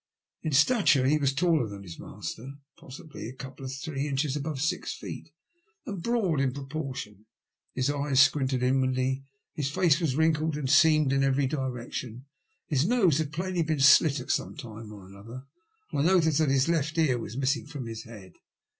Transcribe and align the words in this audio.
In 0.41 0.51
stature 0.51 1.05
he 1.05 1.19
was 1.19 1.31
taller 1.31 1.67
than 1.67 1.83
his 1.83 1.99
master, 1.99 2.53
possibly 2.75 3.29
a 3.29 3.35
couple 3.35 3.65
or 3.67 3.69
three 3.69 4.07
inches 4.07 4.35
above 4.35 4.59
six 4.59 4.95
feet, 4.95 5.29
and 5.85 6.01
broad 6.01 6.41
in 6.41 6.53
proportion. 6.53 7.27
His 7.75 7.87
eyes 7.91 8.19
squinted 8.19 8.63
inwardly, 8.63 9.25
his 9.53 9.69
face 9.69 9.99
was 10.01 10.15
wrinkled 10.15 10.57
and 10.57 10.67
seamed 10.67 11.13
in 11.13 11.21
every 11.23 11.45
direction, 11.45 12.25
his 12.65 12.87
nose 12.87 13.19
had 13.19 13.31
plainly 13.31 13.61
been 13.61 13.79
slit 13.79 14.19
at 14.19 14.31
some 14.31 14.55
time 14.57 14.91
or 14.91 15.05
another, 15.07 15.43
and 15.91 15.99
I 16.01 16.03
noticed 16.03 16.39
that 16.39 16.49
his 16.49 16.67
left 16.67 16.97
ear 16.97 17.19
was 17.19 17.37
missing 17.37 17.67
from 17.67 17.85
his 17.85 18.05
head. 18.05 18.33